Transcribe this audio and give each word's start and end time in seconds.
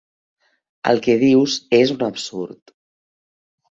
El 0.93 1.03
que 1.09 1.17
dius 1.25 1.59
és 1.83 1.95
un 1.99 2.05
absurd. 2.11 2.79